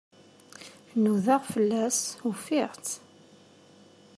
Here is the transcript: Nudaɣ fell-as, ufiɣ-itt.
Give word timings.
Nudaɣ 1.01 1.41
fell-as, 1.53 1.99
ufiɣ-itt. 2.29 2.89